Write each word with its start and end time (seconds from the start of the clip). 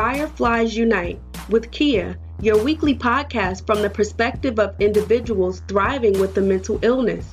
Fireflies 0.00 0.74
Unite 0.74 1.20
with 1.50 1.70
Kia, 1.72 2.16
your 2.40 2.64
weekly 2.64 2.94
podcast 2.94 3.66
from 3.66 3.82
the 3.82 3.90
perspective 3.90 4.58
of 4.58 4.74
individuals 4.80 5.60
thriving 5.68 6.18
with 6.18 6.38
a 6.38 6.40
mental 6.40 6.78
illness. 6.80 7.30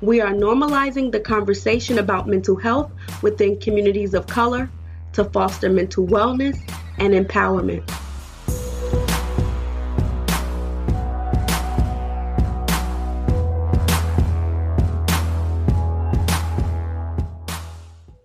We 0.00 0.20
are 0.20 0.30
normalizing 0.30 1.10
the 1.10 1.18
conversation 1.18 1.98
about 1.98 2.28
mental 2.28 2.54
health 2.54 2.92
within 3.20 3.58
communities 3.58 4.14
of 4.14 4.28
color 4.28 4.70
to 5.14 5.24
foster 5.24 5.68
mental 5.68 6.06
wellness 6.06 6.56
and 6.98 7.14
empowerment. 7.14 7.82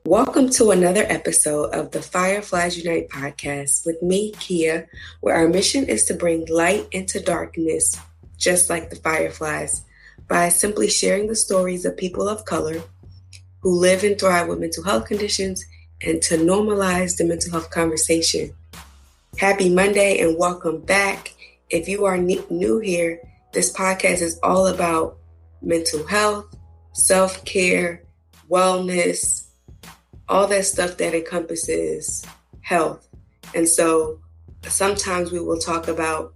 Welcome 0.09 0.49
to 0.53 0.71
another 0.71 1.05
episode 1.07 1.65
of 1.65 1.91
the 1.91 2.01
Fireflies 2.01 2.83
Unite 2.83 3.09
podcast 3.09 3.85
with 3.85 4.01
me, 4.01 4.31
Kia, 4.39 4.89
where 5.21 5.35
our 5.35 5.47
mission 5.47 5.85
is 5.85 6.03
to 6.05 6.15
bring 6.15 6.47
light 6.47 6.87
into 6.91 7.19
darkness, 7.19 7.95
just 8.35 8.71
like 8.71 8.89
the 8.89 8.95
fireflies, 8.95 9.83
by 10.27 10.49
simply 10.49 10.87
sharing 10.89 11.27
the 11.27 11.35
stories 11.35 11.85
of 11.85 11.95
people 11.95 12.27
of 12.27 12.43
color 12.45 12.81
who 13.59 13.79
live 13.79 14.03
and 14.03 14.19
thrive 14.19 14.47
with 14.47 14.59
mental 14.59 14.83
health 14.83 15.05
conditions 15.05 15.63
and 16.01 16.23
to 16.23 16.37
normalize 16.37 17.17
the 17.17 17.23
mental 17.23 17.51
health 17.51 17.69
conversation. 17.69 18.51
Happy 19.37 19.69
Monday 19.69 20.17
and 20.21 20.39
welcome 20.39 20.81
back. 20.81 21.35
If 21.69 21.87
you 21.87 22.05
are 22.05 22.17
new 22.17 22.79
here, 22.79 23.21
this 23.53 23.71
podcast 23.71 24.23
is 24.23 24.39
all 24.41 24.65
about 24.65 25.19
mental 25.61 26.07
health, 26.07 26.47
self 26.93 27.45
care, 27.45 28.01
wellness 28.49 29.48
all 30.29 30.47
that 30.47 30.65
stuff 30.65 30.97
that 30.97 31.15
encompasses 31.15 32.25
health. 32.61 33.07
And 33.55 33.67
so 33.67 34.19
sometimes 34.63 35.31
we 35.31 35.39
will 35.39 35.57
talk 35.57 35.87
about 35.87 36.33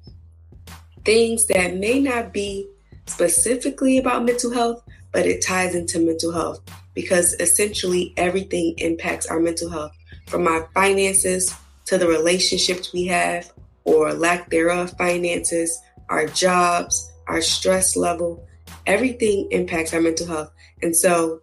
things 1.06 1.46
that 1.48 1.76
may 1.76 2.00
not 2.00 2.34
be 2.34 2.68
specifically 3.06 3.98
about 3.98 4.26
mental 4.26 4.52
health, 4.52 4.84
but 5.12 5.26
it 5.26 5.46
ties 5.46 5.76
into 5.76 6.00
mental 6.00 6.32
health 6.32 6.62
because 6.94 7.34
essentially 7.40 8.14
everything 8.18 8.74
impacts 8.78 9.28
our 9.28 9.40
mental 9.40 9.70
health 9.70 9.92
from 10.28 10.48
our 10.48 10.70
finances 10.74 11.54
to 11.86 11.98
the 11.98 12.08
relationships 12.08 12.94
we 12.94 13.06
have 13.06 13.52
or 13.84 14.14
lack 14.14 14.50
thereof 14.50 14.94
finances, 14.98 15.80
our 16.10 16.26
jobs, 16.28 17.12
our 17.28 17.42
stress 17.42 17.96
level, 17.96 18.48
everything 18.86 19.48
impacts 19.52 19.94
our 19.94 20.02
mental 20.02 20.28
health. 20.28 20.52
And 20.82 20.96
so 20.96 21.42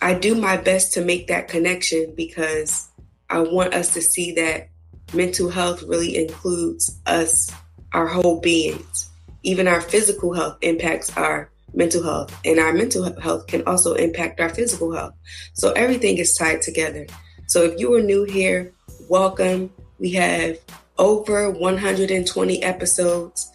I 0.00 0.14
do 0.14 0.34
my 0.34 0.56
best 0.56 0.92
to 0.94 1.04
make 1.04 1.28
that 1.28 1.48
connection 1.48 2.14
because 2.16 2.88
I 3.30 3.40
want 3.40 3.74
us 3.74 3.94
to 3.94 4.02
see 4.02 4.32
that 4.32 4.68
mental 5.12 5.48
health 5.48 5.82
really 5.84 6.16
includes 6.16 7.00
us, 7.06 7.50
our 7.92 8.06
whole 8.06 8.40
beings. 8.40 9.10
Even 9.42 9.68
our 9.68 9.80
physical 9.80 10.32
health 10.32 10.58
impacts 10.62 11.16
our 11.16 11.50
mental 11.74 12.02
health, 12.02 12.36
and 12.44 12.58
our 12.58 12.72
mental 12.72 13.18
health 13.20 13.46
can 13.46 13.62
also 13.66 13.94
impact 13.94 14.40
our 14.40 14.48
physical 14.48 14.92
health. 14.92 15.14
So 15.54 15.72
everything 15.72 16.18
is 16.18 16.36
tied 16.36 16.62
together. 16.62 17.06
So 17.46 17.62
if 17.62 17.78
you 17.78 17.92
are 17.94 18.00
new 18.00 18.24
here, 18.24 18.72
welcome. 19.08 19.70
We 19.98 20.12
have 20.12 20.58
over 20.98 21.50
120 21.50 22.62
episodes. 22.62 23.50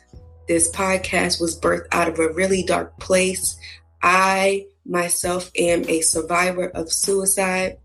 This 0.47 0.71
podcast 0.71 1.39
was 1.39 1.59
birthed 1.59 1.87
out 1.91 2.07
of 2.07 2.19
a 2.19 2.33
really 2.33 2.63
dark 2.63 2.97
place. 2.99 3.57
I 4.01 4.65
myself 4.89 5.51
am 5.55 5.87
a 5.87 6.01
survivor 6.01 6.67
of 6.69 6.91
suicide 6.91 7.77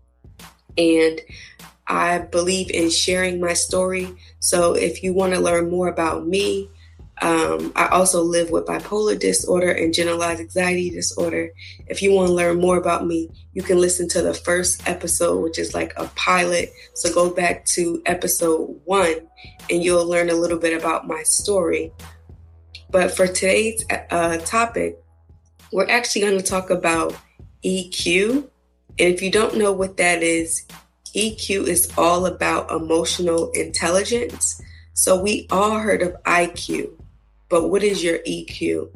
and 0.77 1.21
I 1.87 2.17
believe 2.17 2.71
in 2.71 2.89
sharing 2.89 3.39
my 3.39 3.53
story. 3.53 4.15
So 4.39 4.73
if 4.73 5.03
you 5.03 5.13
want 5.13 5.33
to 5.33 5.39
learn 5.39 5.69
more 5.69 5.87
about 5.87 6.27
me, 6.27 6.69
um, 7.21 7.71
I 7.75 7.87
also 7.87 8.21
live 8.23 8.49
with 8.49 8.65
bipolar 8.65 9.17
disorder 9.17 9.71
and 9.71 9.93
generalized 9.93 10.41
anxiety 10.41 10.89
disorder. 10.89 11.51
If 11.87 12.01
you 12.01 12.11
want 12.11 12.27
to 12.27 12.33
learn 12.33 12.59
more 12.59 12.77
about 12.77 13.07
me, 13.07 13.29
you 13.53 13.61
can 13.61 13.79
listen 13.79 14.09
to 14.09 14.21
the 14.21 14.33
first 14.33 14.85
episode, 14.87 15.41
which 15.41 15.57
is 15.57 15.73
like 15.73 15.93
a 15.95 16.07
pilot. 16.15 16.73
So 16.93 17.13
go 17.13 17.29
back 17.29 17.65
to 17.67 18.01
episode 18.05 18.81
one 18.83 19.27
and 19.69 19.83
you'll 19.83 20.05
learn 20.07 20.29
a 20.29 20.33
little 20.33 20.59
bit 20.59 20.77
about 20.77 21.07
my 21.07 21.23
story. 21.23 21.93
But 22.89 23.15
for 23.15 23.27
today's 23.27 23.85
uh, 23.89 24.37
topic, 24.39 24.99
we're 25.75 25.89
actually 25.89 26.21
going 26.21 26.37
to 26.37 26.41
talk 26.41 26.69
about 26.69 27.13
EQ. 27.61 28.47
And 28.97 29.13
if 29.13 29.21
you 29.21 29.29
don't 29.29 29.57
know 29.57 29.73
what 29.73 29.97
that 29.97 30.23
is, 30.23 30.65
EQ 31.13 31.67
is 31.67 31.91
all 31.97 32.27
about 32.27 32.71
emotional 32.71 33.51
intelligence. 33.51 34.61
So 34.93 35.21
we 35.21 35.47
all 35.51 35.79
heard 35.79 36.01
of 36.01 36.15
IQ, 36.23 36.91
but 37.49 37.67
what 37.67 37.83
is 37.83 38.01
your 38.01 38.19
EQ? 38.19 38.89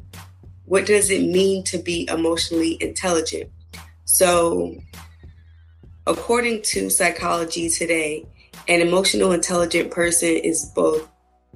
What 0.67 0.85
does 0.85 1.09
it 1.09 1.23
mean 1.23 1.65
to 1.65 1.79
be 1.79 2.07
emotionally 2.09 2.81
intelligent? 2.81 3.51
So, 4.05 4.77
according 6.07 6.61
to 6.61 6.89
psychology 6.89 7.69
today, 7.69 8.25
an 8.69 8.79
emotional 8.79 9.33
intelligent 9.33 9.91
person 9.91 10.29
is 10.29 10.71
both 10.73 11.09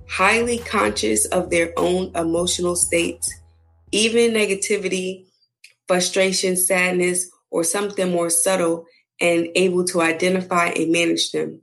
highly 0.09 0.57
conscious 0.57 1.23
of 1.27 1.49
their 1.49 1.71
own 1.77 2.11
emotional 2.13 2.75
states 2.75 3.33
even 3.93 4.33
negativity, 4.33 5.27
frustration, 5.87 6.57
sadness, 6.57 7.29
or 7.51 7.63
something 7.63 8.11
more 8.11 8.29
subtle 8.29 8.85
and 9.21 9.47
able 9.55 9.85
to 9.85 10.01
identify 10.01 10.67
and 10.69 10.91
manage 10.91 11.31
them. 11.31 11.61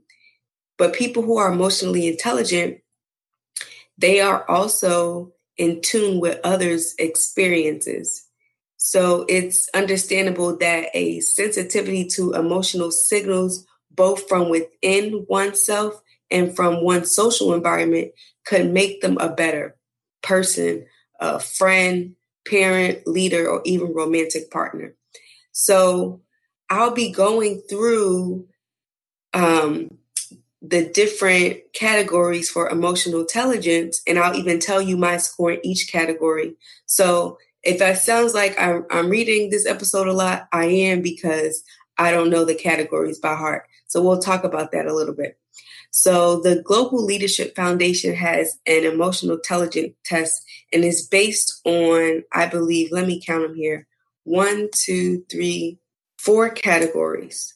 But 0.77 0.93
people 0.93 1.21
who 1.21 1.37
are 1.37 1.51
emotionally 1.51 2.07
intelligent, 2.07 2.79
they 3.97 4.21
are 4.21 4.49
also 4.49 5.33
in 5.57 5.81
tune 5.81 6.21
with 6.21 6.39
others' 6.43 6.95
experiences. 6.97 8.25
So 8.77 9.25
it's 9.27 9.69
understandable 9.75 10.57
that 10.57 10.87
a 10.93 11.19
sensitivity 11.19 12.05
to 12.15 12.33
emotional 12.33 12.91
signals, 12.91 13.65
both 13.91 14.27
from 14.29 14.49
within 14.49 15.25
oneself 15.27 16.01
and 16.31 16.55
from 16.55 16.83
one's 16.83 17.13
social 17.13 17.53
environment, 17.53 18.13
could 18.45 18.71
make 18.71 19.01
them 19.01 19.17
a 19.19 19.29
better 19.29 19.75
person, 20.23 20.85
a 21.19 21.37
friend, 21.39 22.15
parent, 22.47 23.05
leader, 23.07 23.47
or 23.47 23.61
even 23.65 23.93
romantic 23.93 24.51
partner. 24.51 24.95
So 25.51 26.21
I'll 26.69 26.93
be 26.93 27.11
going 27.11 27.61
through 27.69 28.47
um, 29.33 29.97
the 30.61 30.85
different 30.89 31.59
categories 31.73 32.49
for 32.49 32.69
emotional 32.69 33.21
intelligence, 33.21 34.01
and 34.07 34.19
I'll 34.19 34.35
even 34.35 34.59
tell 34.59 34.81
you 34.81 34.97
my 34.97 35.17
score 35.17 35.51
in 35.51 35.65
each 35.65 35.91
category. 35.91 36.55
So 36.85 37.37
if 37.63 37.79
that 37.79 37.97
sounds 37.97 38.33
like 38.33 38.59
I'm, 38.59 38.85
I'm 38.89 39.09
reading 39.09 39.49
this 39.49 39.65
episode 39.65 40.07
a 40.07 40.13
lot, 40.13 40.47
I 40.51 40.65
am 40.65 41.01
because 41.01 41.63
I 41.97 42.11
don't 42.11 42.29
know 42.29 42.45
the 42.45 42.55
categories 42.55 43.19
by 43.19 43.35
heart. 43.35 43.63
So 43.87 44.01
we'll 44.01 44.19
talk 44.19 44.43
about 44.43 44.71
that 44.71 44.87
a 44.87 44.93
little 44.93 45.13
bit. 45.13 45.37
So 45.91 46.39
the 46.41 46.61
Global 46.63 47.03
Leadership 47.03 47.55
Foundation 47.55 48.15
has 48.15 48.57
an 48.65 48.85
emotional 48.85 49.35
intelligence 49.35 49.93
test 50.05 50.43
and 50.71 50.83
is 50.83 51.05
based 51.05 51.61
on, 51.65 52.23
I 52.31 52.47
believe, 52.47 52.91
let 52.91 53.07
me 53.07 53.21
count 53.23 53.43
them 53.43 53.55
here 53.55 53.87
one, 54.23 54.69
two, 54.73 55.23
three, 55.29 55.79
four 56.17 56.49
categories. 56.49 57.55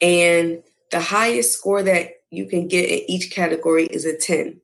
And 0.00 0.62
the 0.90 1.00
highest 1.00 1.52
score 1.52 1.82
that 1.82 2.14
you 2.30 2.46
can 2.46 2.68
get 2.68 2.88
in 2.88 3.10
each 3.10 3.30
category 3.30 3.86
is 3.86 4.04
a 4.04 4.16
10. 4.16 4.60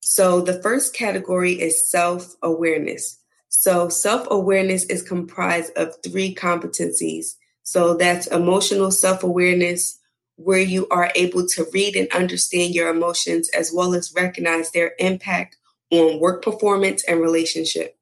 So 0.00 0.40
the 0.40 0.62
first 0.62 0.94
category 0.94 1.52
is 1.60 1.90
self 1.90 2.36
awareness. 2.42 3.18
So 3.48 3.88
self 3.88 4.26
awareness 4.30 4.84
is 4.84 5.02
comprised 5.02 5.72
of 5.76 5.94
three 6.02 6.34
competencies. 6.34 7.36
So 7.62 7.94
that's 7.94 8.26
emotional 8.26 8.90
self 8.90 9.22
awareness, 9.22 9.97
where 10.38 10.60
you 10.60 10.86
are 10.88 11.10
able 11.16 11.44
to 11.44 11.66
read 11.72 11.96
and 11.96 12.08
understand 12.12 12.72
your 12.72 12.88
emotions 12.88 13.48
as 13.50 13.72
well 13.74 13.92
as 13.92 14.14
recognize 14.14 14.70
their 14.70 14.92
impact 15.00 15.56
on 15.90 16.20
work 16.20 16.42
performance 16.42 17.02
and 17.04 17.20
relationship. 17.20 17.96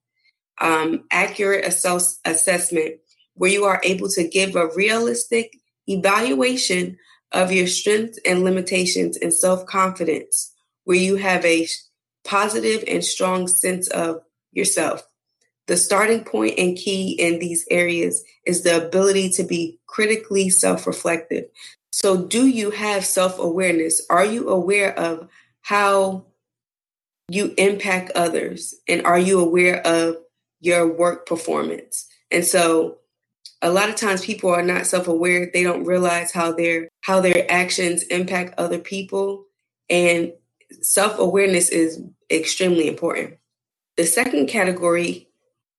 Um, 0.60 1.04
accurate 1.10 1.64
assess- 1.64 2.20
assessment, 2.26 2.96
where 3.34 3.50
you 3.50 3.64
are 3.64 3.80
able 3.82 4.08
to 4.10 4.28
give 4.28 4.54
a 4.54 4.68
realistic 4.76 5.56
evaluation 5.86 6.98
of 7.32 7.52
your 7.52 7.66
strengths 7.66 8.18
and 8.26 8.44
limitations 8.44 9.16
and 9.16 9.32
self 9.32 9.64
confidence, 9.64 10.52
where 10.84 10.96
you 10.96 11.16
have 11.16 11.44
a 11.44 11.66
positive 12.24 12.84
and 12.86 13.02
strong 13.02 13.48
sense 13.48 13.88
of 13.88 14.20
yourself. 14.52 15.08
The 15.68 15.76
starting 15.76 16.22
point 16.22 16.58
and 16.58 16.76
key 16.76 17.12
in 17.12 17.38
these 17.38 17.66
areas 17.70 18.22
is 18.46 18.62
the 18.62 18.86
ability 18.86 19.30
to 19.30 19.42
be 19.42 19.78
critically 19.86 20.50
self 20.50 20.86
reflective. 20.86 21.46
So, 21.96 22.14
do 22.26 22.46
you 22.46 22.72
have 22.72 23.06
self 23.06 23.38
awareness? 23.38 24.02
Are 24.10 24.26
you 24.26 24.50
aware 24.50 24.92
of 24.98 25.30
how 25.62 26.26
you 27.30 27.54
impact 27.56 28.10
others? 28.14 28.74
And 28.86 29.06
are 29.06 29.18
you 29.18 29.40
aware 29.40 29.80
of 29.80 30.18
your 30.60 30.86
work 30.86 31.24
performance? 31.24 32.06
And 32.30 32.44
so, 32.44 32.98
a 33.62 33.70
lot 33.70 33.88
of 33.88 33.96
times 33.96 34.26
people 34.26 34.50
are 34.50 34.62
not 34.62 34.84
self 34.84 35.08
aware. 35.08 35.48
They 35.50 35.62
don't 35.62 35.86
realize 35.86 36.32
how 36.32 36.52
their 36.52 36.90
how 37.00 37.22
their 37.22 37.50
actions 37.50 38.02
impact 38.02 38.58
other 38.58 38.78
people. 38.78 39.46
And 39.88 40.34
self 40.82 41.18
awareness 41.18 41.70
is 41.70 42.02
extremely 42.30 42.88
important. 42.88 43.38
The 43.96 44.04
second 44.04 44.48
category, 44.48 45.30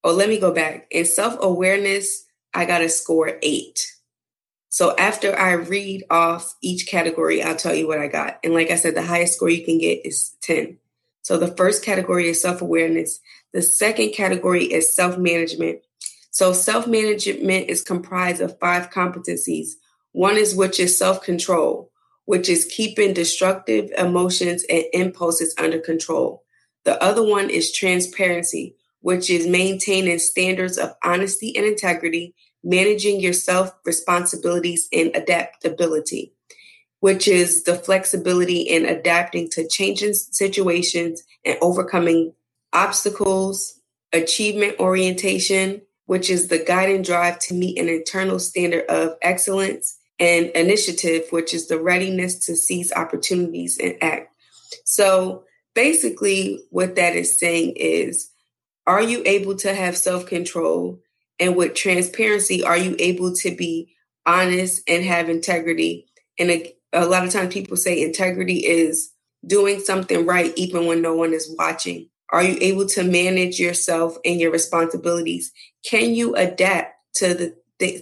oh, 0.02 0.14
let 0.14 0.28
me 0.28 0.40
go 0.40 0.52
back. 0.52 0.88
In 0.90 1.04
self 1.04 1.36
awareness, 1.40 2.24
I 2.52 2.64
got 2.64 2.82
a 2.82 2.88
score 2.88 3.38
eight. 3.40 3.86
So 4.70 4.94
after 4.96 5.36
I 5.38 5.52
read 5.52 6.04
off 6.10 6.54
each 6.62 6.86
category, 6.86 7.42
I'll 7.42 7.56
tell 7.56 7.74
you 7.74 7.88
what 7.88 8.00
I 8.00 8.08
got. 8.08 8.38
And 8.44 8.52
like 8.54 8.70
I 8.70 8.76
said, 8.76 8.94
the 8.94 9.02
highest 9.02 9.36
score 9.36 9.48
you 9.48 9.64
can 9.64 9.78
get 9.78 10.04
is 10.04 10.36
10. 10.42 10.78
So 11.22 11.36
the 11.36 11.54
first 11.56 11.84
category 11.84 12.28
is 12.28 12.40
self 12.40 12.62
awareness. 12.62 13.20
The 13.52 13.62
second 13.62 14.12
category 14.12 14.64
is 14.64 14.94
self 14.94 15.18
management. 15.18 15.80
So 16.30 16.52
self 16.52 16.86
management 16.86 17.68
is 17.68 17.82
comprised 17.82 18.40
of 18.40 18.58
five 18.58 18.90
competencies. 18.90 19.72
One 20.12 20.36
is 20.36 20.54
which 20.54 20.80
is 20.80 20.98
self 20.98 21.22
control, 21.22 21.90
which 22.24 22.48
is 22.48 22.64
keeping 22.64 23.12
destructive 23.12 23.90
emotions 23.98 24.64
and 24.70 24.84
impulses 24.92 25.54
under 25.58 25.78
control. 25.78 26.44
The 26.84 27.02
other 27.02 27.22
one 27.22 27.50
is 27.50 27.72
transparency, 27.72 28.76
which 29.00 29.28
is 29.28 29.46
maintaining 29.46 30.18
standards 30.18 30.78
of 30.78 30.94
honesty 31.04 31.54
and 31.56 31.66
integrity, 31.66 32.34
managing 32.62 33.20
your 33.20 33.32
self 33.32 33.72
responsibilities 33.84 34.88
and 34.92 35.14
adaptability, 35.14 36.32
which 37.00 37.28
is 37.28 37.64
the 37.64 37.74
flexibility 37.74 38.60
in 38.60 38.84
adapting 38.84 39.48
to 39.50 39.68
changing 39.68 40.14
situations 40.14 41.22
and 41.44 41.58
overcoming 41.60 42.32
obstacles, 42.72 43.80
achievement 44.12 44.78
orientation, 44.78 45.82
which 46.06 46.30
is 46.30 46.48
the 46.48 46.58
guiding 46.58 47.02
drive 47.02 47.38
to 47.38 47.54
meet 47.54 47.78
an 47.78 47.88
internal 47.88 48.38
standard 48.38 48.84
of 48.88 49.16
excellence, 49.22 49.98
and 50.20 50.46
initiative, 50.46 51.24
which 51.30 51.54
is 51.54 51.68
the 51.68 51.80
readiness 51.80 52.46
to 52.46 52.56
seize 52.56 52.92
opportunities 52.92 53.78
and 53.78 53.96
act. 54.00 54.32
So 54.84 55.44
basically, 55.74 56.64
what 56.70 56.96
that 56.96 57.14
is 57.14 57.38
saying 57.38 57.74
is 57.76 58.30
are 58.86 59.02
you 59.02 59.22
able 59.26 59.54
to 59.56 59.74
have 59.74 59.96
self 59.96 60.26
control? 60.26 61.00
And 61.40 61.56
with 61.56 61.74
transparency, 61.74 62.62
are 62.62 62.76
you 62.76 62.96
able 62.98 63.34
to 63.36 63.54
be 63.54 63.94
honest 64.26 64.82
and 64.88 65.04
have 65.04 65.28
integrity? 65.28 66.06
And 66.38 66.50
a, 66.50 66.74
a 66.92 67.06
lot 67.06 67.24
of 67.24 67.32
times 67.32 67.52
people 67.52 67.76
say 67.76 68.02
integrity 68.02 68.66
is 68.66 69.12
doing 69.46 69.80
something 69.80 70.26
right 70.26 70.52
even 70.56 70.86
when 70.86 71.02
no 71.02 71.14
one 71.14 71.32
is 71.32 71.54
watching. 71.58 72.08
Are 72.30 72.42
you 72.42 72.58
able 72.60 72.86
to 72.88 73.04
manage 73.04 73.58
yourself 73.58 74.18
and 74.24 74.40
your 74.40 74.50
responsibilities? 74.50 75.52
Can 75.84 76.14
you 76.14 76.34
adapt 76.34 76.94
to 77.16 77.34
the 77.34 77.54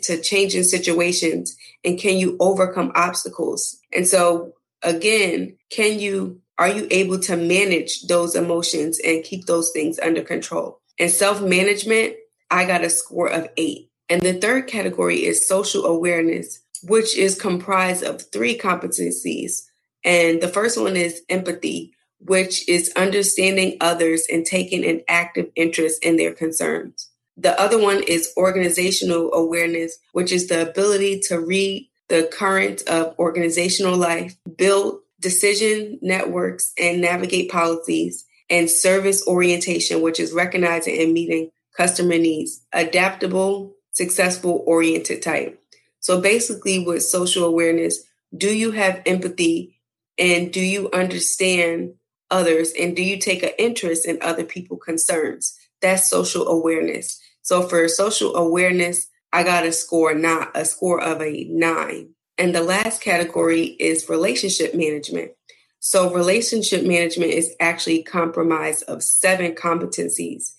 to 0.02 0.20
changing 0.22 0.62
situations 0.62 1.54
and 1.84 1.98
can 1.98 2.16
you 2.16 2.36
overcome 2.40 2.92
obstacles? 2.94 3.78
And 3.92 4.06
so 4.06 4.54
again, 4.82 5.56
can 5.70 5.98
you 5.98 6.40
are 6.58 6.68
you 6.68 6.88
able 6.90 7.18
to 7.20 7.36
manage 7.36 8.06
those 8.06 8.34
emotions 8.34 8.98
and 9.04 9.22
keep 9.22 9.44
those 9.44 9.70
things 9.72 9.98
under 9.98 10.22
control? 10.22 10.80
And 10.98 11.10
self-management, 11.10 12.16
I 12.50 12.64
got 12.64 12.84
a 12.84 12.90
score 12.90 13.28
of 13.28 13.48
8. 13.56 13.90
And 14.08 14.22
the 14.22 14.34
third 14.34 14.66
category 14.68 15.24
is 15.24 15.48
social 15.48 15.84
awareness, 15.84 16.60
which 16.82 17.16
is 17.16 17.40
comprised 17.40 18.04
of 18.04 18.22
three 18.22 18.56
competencies. 18.56 19.62
And 20.04 20.40
the 20.40 20.48
first 20.48 20.80
one 20.80 20.96
is 20.96 21.22
empathy, 21.28 21.92
which 22.20 22.68
is 22.68 22.92
understanding 22.96 23.76
others 23.80 24.26
and 24.30 24.46
taking 24.46 24.84
an 24.84 25.02
active 25.08 25.50
interest 25.56 26.04
in 26.04 26.16
their 26.16 26.32
concerns. 26.32 27.10
The 27.36 27.60
other 27.60 27.80
one 27.80 28.02
is 28.04 28.32
organizational 28.36 29.32
awareness, 29.34 29.98
which 30.12 30.32
is 30.32 30.46
the 30.46 30.68
ability 30.68 31.20
to 31.28 31.38
read 31.38 31.88
the 32.08 32.30
current 32.32 32.82
of 32.88 33.14
organizational 33.18 33.96
life, 33.96 34.36
build 34.56 35.00
decision 35.20 35.98
networks, 36.00 36.72
and 36.78 37.00
navigate 37.00 37.50
policies, 37.50 38.24
and 38.48 38.70
service 38.70 39.26
orientation, 39.26 40.00
which 40.00 40.20
is 40.20 40.32
recognizing 40.32 41.00
and 41.00 41.12
meeting 41.12 41.50
customer 41.76 42.18
needs, 42.18 42.64
adaptable, 42.72 43.74
successful, 43.92 44.62
oriented 44.66 45.22
type. 45.22 45.60
So 46.00 46.20
basically, 46.20 46.78
with 46.78 47.02
social 47.02 47.44
awareness, 47.44 48.02
do 48.36 48.54
you 48.54 48.72
have 48.72 49.02
empathy 49.06 49.80
and 50.18 50.52
do 50.52 50.60
you 50.60 50.90
understand 50.92 51.94
others 52.30 52.72
and 52.78 52.96
do 52.96 53.02
you 53.02 53.18
take 53.18 53.42
an 53.42 53.50
interest 53.58 54.06
in 54.06 54.18
other 54.22 54.44
people 54.44 54.76
concerns? 54.76 55.56
That's 55.80 56.10
social 56.10 56.48
awareness. 56.48 57.20
So 57.42 57.62
for 57.68 57.86
social 57.88 58.34
awareness 58.36 59.08
i 59.32 59.42
got 59.42 59.66
a 59.66 59.72
score 59.72 60.14
not 60.14 60.50
a 60.54 60.64
score 60.64 61.00
of 61.00 61.20
a 61.20 61.44
nine. 61.50 62.10
And 62.38 62.54
the 62.54 62.62
last 62.62 63.00
category 63.00 63.64
is 63.64 64.08
relationship 64.08 64.74
management. 64.74 65.32
So 65.78 66.12
relationship 66.12 66.84
management 66.84 67.32
is 67.32 67.54
actually 67.60 68.02
comprised 68.02 68.84
of 68.84 69.02
seven 69.02 69.52
competencies 69.52 70.52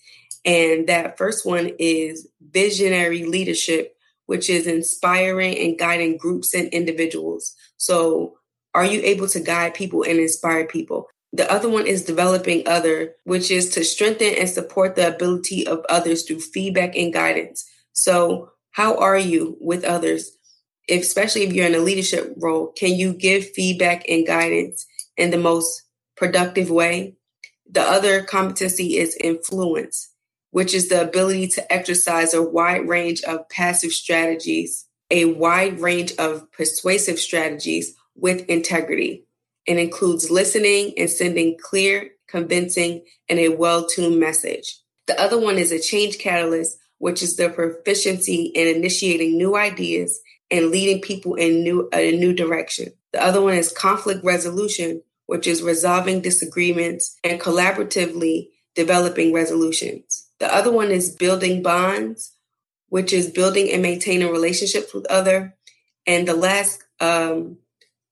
and 0.44 0.88
that 0.88 1.18
first 1.18 1.44
one 1.44 1.70
is 1.78 2.28
visionary 2.50 3.24
leadership 3.24 3.94
which 4.26 4.50
is 4.50 4.66
inspiring 4.66 5.56
and 5.58 5.78
guiding 5.78 6.16
groups 6.16 6.54
and 6.54 6.68
individuals 6.68 7.54
so 7.76 8.38
are 8.74 8.84
you 8.84 9.00
able 9.02 9.28
to 9.28 9.40
guide 9.40 9.74
people 9.74 10.02
and 10.02 10.18
inspire 10.18 10.66
people? 10.66 11.08
The 11.32 11.50
other 11.50 11.68
one 11.68 11.86
is 11.86 12.04
developing 12.04 12.66
other, 12.66 13.14
which 13.24 13.50
is 13.50 13.70
to 13.70 13.84
strengthen 13.84 14.34
and 14.34 14.48
support 14.48 14.94
the 14.94 15.14
ability 15.14 15.66
of 15.66 15.84
others 15.88 16.22
through 16.22 16.40
feedback 16.40 16.96
and 16.96 17.12
guidance. 17.12 17.68
So, 17.92 18.52
how 18.70 18.96
are 18.98 19.18
you 19.18 19.56
with 19.60 19.84
others? 19.84 20.36
Especially 20.88 21.42
if 21.42 21.52
you're 21.52 21.66
in 21.66 21.74
a 21.74 21.80
leadership 21.80 22.34
role, 22.36 22.68
can 22.68 22.94
you 22.94 23.12
give 23.12 23.50
feedback 23.50 24.08
and 24.08 24.26
guidance 24.26 24.86
in 25.16 25.30
the 25.30 25.38
most 25.38 25.82
productive 26.16 26.70
way? 26.70 27.16
The 27.70 27.82
other 27.82 28.22
competency 28.22 28.96
is 28.96 29.16
influence, 29.16 30.10
which 30.50 30.74
is 30.74 30.88
the 30.88 31.00
ability 31.00 31.48
to 31.48 31.72
exercise 31.72 32.34
a 32.34 32.42
wide 32.42 32.88
range 32.88 33.22
of 33.22 33.48
passive 33.48 33.92
strategies, 33.92 34.86
a 35.10 35.26
wide 35.26 35.80
range 35.80 36.12
of 36.18 36.50
persuasive 36.52 37.18
strategies 37.18 37.94
with 38.14 38.46
integrity 38.46 39.24
and 39.66 39.78
includes 39.78 40.30
listening 40.30 40.94
and 40.96 41.10
sending 41.10 41.56
clear, 41.58 42.10
convincing, 42.26 43.04
and 43.28 43.38
a 43.38 43.50
well 43.50 43.86
tuned 43.86 44.18
message. 44.18 44.78
The 45.06 45.20
other 45.20 45.38
one 45.38 45.58
is 45.58 45.72
a 45.72 45.78
change 45.78 46.18
catalyst, 46.18 46.78
which 46.98 47.22
is 47.22 47.36
the 47.36 47.50
proficiency 47.50 48.44
in 48.54 48.76
initiating 48.76 49.36
new 49.36 49.56
ideas 49.56 50.20
and 50.50 50.70
leading 50.70 51.00
people 51.00 51.34
in 51.34 51.62
new 51.62 51.88
a 51.92 52.16
new 52.16 52.32
direction. 52.32 52.92
The 53.12 53.22
other 53.22 53.40
one 53.40 53.54
is 53.54 53.72
conflict 53.72 54.24
resolution, 54.24 55.02
which 55.26 55.46
is 55.46 55.62
resolving 55.62 56.20
disagreements 56.20 57.16
and 57.22 57.40
collaboratively 57.40 58.48
developing 58.74 59.32
resolutions. 59.32 60.27
The 60.40 60.52
other 60.52 60.72
one 60.72 60.90
is 60.90 61.14
building 61.14 61.62
bonds, 61.62 62.32
which 62.88 63.12
is 63.12 63.30
building 63.30 63.70
and 63.70 63.82
maintaining 63.82 64.30
relationships 64.30 64.94
with 64.94 65.06
other. 65.06 65.56
And 66.06 66.26
the 66.26 66.34
last 66.34 66.82
um, 67.00 67.58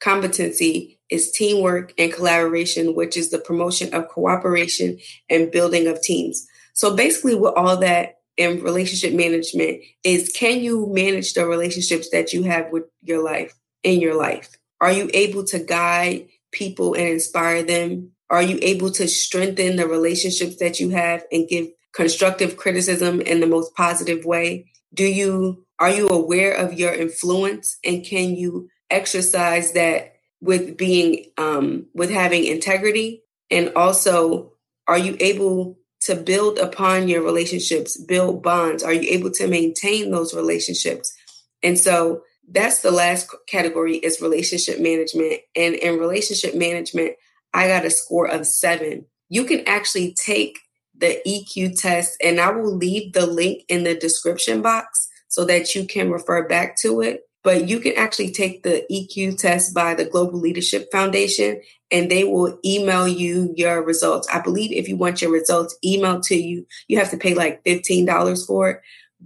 competency 0.01 1.01
is 1.09 1.31
teamwork 1.31 1.95
and 1.99 2.13
collaboration, 2.13 2.95
which 2.95 3.17
is 3.17 3.31
the 3.31 3.39
promotion 3.39 3.95
of 3.95 4.09
cooperation 4.09 4.99
and 5.31 5.51
building 5.51 5.87
of 5.87 6.03
teams. 6.03 6.47
So 6.75 6.97
basically, 6.97 7.37
with 7.37 7.55
all 7.57 7.77
that 7.79 8.17
in 8.37 8.63
relationship 8.63 9.15
management 9.15 9.81
is 10.05 10.31
can 10.35 10.61
you 10.61 10.87
manage 10.93 11.33
the 11.33 11.47
relationships 11.47 12.11
that 12.11 12.33
you 12.33 12.43
have 12.43 12.71
with 12.71 12.85
your 13.03 13.25
life 13.25 13.55
in 13.83 14.01
your 14.01 14.15
life? 14.15 14.59
Are 14.81 14.93
you 14.93 15.09
able 15.15 15.45
to 15.45 15.59
guide 15.59 16.29
people 16.53 16.95
and 16.95 17.09
inspire 17.09 17.63
them? 17.63 18.11
Are 18.29 18.43
you 18.43 18.59
able 18.61 18.91
to 18.93 19.09
strengthen 19.09 19.77
the 19.77 19.87
relationships 19.87 20.57
that 20.57 20.81
you 20.81 20.91
have 20.91 21.25
and 21.33 21.49
give 21.49 21.69
constructive 21.97 22.59
criticism 22.59 23.23
in 23.23 23.41
the 23.41 23.47
most 23.47 23.75
positive 23.75 24.25
way? 24.27 24.67
Do 24.95 25.05
you 25.05 25.65
are 25.79 25.91
you 25.91 26.09
aware 26.09 26.53
of 26.53 26.75
your 26.75 26.93
influence 26.93 27.79
and 27.85 28.05
can 28.05 28.37
you 28.37 28.69
exercise 28.91 29.73
that 29.73 30.15
with 30.41 30.77
being 30.77 31.27
um, 31.39 31.87
with 31.95 32.11
having 32.11 32.45
integrity? 32.45 33.23
And 33.51 33.73
also 33.75 34.53
are 34.87 34.99
you 34.99 35.17
able 35.21 35.79
to 36.03 36.15
build 36.15 36.59
upon 36.59 37.09
your 37.09 37.23
relationships 37.25 37.97
build 37.97 38.43
bonds? 38.43 38.83
Are 38.83 38.93
you 38.93 39.09
able 39.11 39.31
to 39.33 39.49
maintain 39.49 40.11
those 40.11 40.35
relationships? 40.35 41.15
And 41.63 41.79
so 41.79 42.23
that's 42.49 42.83
the 42.83 42.93
last 42.93 43.35
category 43.49 43.97
is 43.97 44.21
relationship 44.21 44.81
management. 44.81 45.41
And 45.57 45.75
in 45.75 45.99
relationship 45.99 46.55
management 46.55 47.15
i 47.55 47.69
got 47.69 47.87
a 47.87 47.91
score 47.91 48.29
of 48.29 48.47
seven. 48.47 49.07
You 49.31 49.45
can 49.45 49.63
actually 49.67 50.15
take 50.15 50.59
the 50.99 51.21
eq 51.27 51.79
test 51.81 52.17
and 52.23 52.41
i 52.41 52.51
will 52.51 52.75
leave 52.75 53.13
the 53.13 53.27
link 53.27 53.63
in 53.69 53.85
the 53.85 53.95
description 53.95 54.63
box 54.63 55.09
so 55.29 55.45
that 55.45 55.75
you 55.75 55.87
can 55.87 56.11
refer 56.11 56.47
back 56.47 56.77
to 56.77 57.01
it 57.01 57.27
but 57.47 57.69
you 57.69 57.79
can 57.79 57.93
actually 57.97 58.33
take 58.33 58.65
the 58.65 58.85
EQ 58.91 59.39
test 59.39 59.73
by 59.73 59.95
the 59.95 60.05
Global 60.05 60.41
Leadership 60.41 60.91
Foundation 60.91 61.61
and 61.93 62.11
they 62.11 62.25
will 62.25 62.59
email 62.65 63.07
you 63.07 63.55
your 63.57 63.85
results. 63.85 64.27
I 64.27 64.41
believe 64.41 64.73
if 64.73 64.89
you 64.89 64.97
want 64.97 65.23
your 65.23 65.31
results 65.31 65.79
emailed 65.85 66.27
to 66.27 66.35
you, 66.35 66.67
you 66.89 66.99
have 66.99 67.11
to 67.11 67.17
pay 67.17 67.35
like 67.35 67.63
$15 67.63 68.45
for 68.45 68.71
it. 68.71 68.81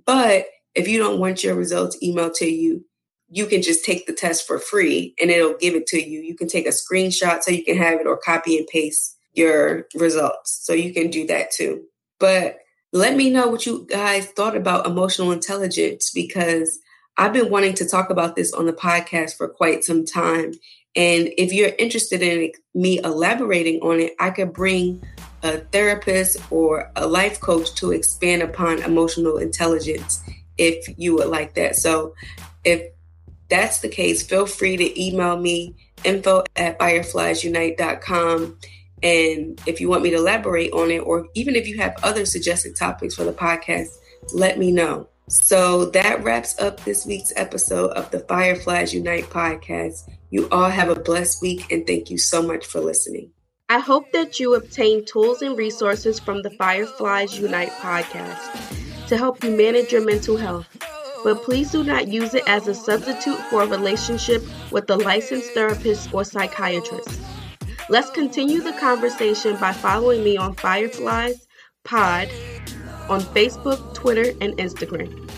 But 0.04 0.44
if 0.74 0.86
you 0.86 0.98
don't 0.98 1.18
want 1.18 1.42
your 1.42 1.54
results 1.54 1.96
emailed 2.04 2.34
to 2.34 2.44
you, 2.44 2.84
you 3.30 3.46
can 3.46 3.62
just 3.62 3.86
take 3.86 4.06
the 4.06 4.12
test 4.12 4.46
for 4.46 4.58
free 4.58 5.14
and 5.18 5.30
it'll 5.30 5.56
give 5.56 5.74
it 5.74 5.86
to 5.86 5.98
you. 5.98 6.20
You 6.20 6.36
can 6.36 6.46
take 6.46 6.66
a 6.66 6.72
screenshot 6.72 7.40
so 7.40 7.52
you 7.52 7.64
can 7.64 7.78
have 7.78 8.00
it 8.00 8.06
or 8.06 8.18
copy 8.18 8.58
and 8.58 8.66
paste 8.66 9.16
your 9.32 9.86
results. 9.94 10.60
So 10.62 10.72
you 10.72 10.92
can 10.92 11.10
do 11.10 11.26
that 11.26 11.50
too. 11.50 11.84
But 12.18 12.58
let 12.92 13.16
me 13.16 13.30
know 13.30 13.48
what 13.48 13.66
you 13.66 13.86
guys 13.88 14.26
thought 14.26 14.56
about 14.56 14.86
emotional 14.86 15.32
intelligence 15.32 16.10
because 16.10 16.78
I've 17.16 17.32
been 17.32 17.50
wanting 17.50 17.74
to 17.74 17.88
talk 17.88 18.10
about 18.10 18.34
this 18.34 18.52
on 18.52 18.66
the 18.66 18.72
podcast 18.72 19.36
for 19.36 19.48
quite 19.48 19.84
some 19.84 20.04
time. 20.04 20.52
And 20.96 21.30
if 21.38 21.52
you're 21.52 21.72
interested 21.78 22.22
in 22.22 22.50
me 22.74 22.98
elaborating 23.02 23.80
on 23.80 24.00
it, 24.00 24.14
I 24.18 24.30
could 24.30 24.52
bring 24.52 25.02
a 25.42 25.58
therapist 25.58 26.38
or 26.50 26.90
a 26.96 27.06
life 27.06 27.40
coach 27.40 27.74
to 27.76 27.92
expand 27.92 28.42
upon 28.42 28.82
emotional 28.82 29.38
intelligence 29.38 30.22
if 30.58 30.86
you 30.98 31.14
would 31.14 31.28
like 31.28 31.54
that. 31.54 31.76
So 31.76 32.14
if 32.64 32.92
that's 33.48 33.80
the 33.80 33.88
case, 33.88 34.22
feel 34.22 34.46
free 34.46 34.76
to 34.76 35.02
email 35.02 35.38
me 35.38 35.76
info 36.04 36.44
at 36.56 36.78
firefliesunite.com 36.78 38.58
and 39.02 39.60
if 39.66 39.80
you 39.80 39.88
want 39.88 40.02
me 40.02 40.10
to 40.10 40.16
elaborate 40.16 40.72
on 40.72 40.90
it, 40.90 40.98
or 40.98 41.26
even 41.34 41.56
if 41.56 41.66
you 41.66 41.78
have 41.78 41.94
other 42.02 42.24
suggested 42.24 42.76
topics 42.76 43.14
for 43.14 43.24
the 43.24 43.32
podcast, 43.32 43.88
let 44.34 44.58
me 44.58 44.70
know. 44.70 45.08
So 45.28 45.86
that 45.86 46.22
wraps 46.24 46.60
up 46.60 46.84
this 46.84 47.06
week's 47.06 47.32
episode 47.36 47.90
of 47.92 48.10
the 48.10 48.20
Fireflies 48.20 48.92
Unite 48.92 49.30
podcast. 49.30 50.10
You 50.30 50.48
all 50.50 50.68
have 50.68 50.88
a 50.88 50.98
blessed 50.98 51.40
week 51.40 51.70
and 51.72 51.86
thank 51.86 52.10
you 52.10 52.18
so 52.18 52.42
much 52.42 52.66
for 52.66 52.80
listening. 52.80 53.30
I 53.68 53.78
hope 53.78 54.10
that 54.10 54.40
you 54.40 54.54
obtain 54.56 55.04
tools 55.04 55.42
and 55.42 55.56
resources 55.56 56.18
from 56.18 56.42
the 56.42 56.50
Fireflies 56.50 57.38
Unite 57.38 57.70
podcast 57.80 59.06
to 59.06 59.16
help 59.16 59.44
you 59.44 59.56
manage 59.56 59.92
your 59.92 60.04
mental 60.04 60.36
health. 60.36 60.66
But 61.22 61.44
please 61.44 61.70
do 61.70 61.84
not 61.84 62.08
use 62.08 62.34
it 62.34 62.42
as 62.48 62.66
a 62.66 62.74
substitute 62.74 63.38
for 63.50 63.62
a 63.62 63.66
relationship 63.66 64.42
with 64.72 64.90
a 64.90 64.96
licensed 64.96 65.52
therapist 65.52 66.12
or 66.12 66.24
psychiatrist. 66.24 67.20
Let's 67.90 68.08
continue 68.08 68.60
the 68.60 68.72
conversation 68.74 69.56
by 69.56 69.72
following 69.72 70.22
me 70.22 70.36
on 70.36 70.54
Fireflies 70.54 71.48
Pod 71.82 72.28
on 73.08 73.20
Facebook, 73.20 73.94
Twitter, 73.94 74.30
and 74.40 74.56
Instagram. 74.58 75.28